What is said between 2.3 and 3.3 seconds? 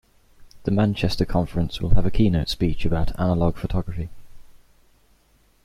speech about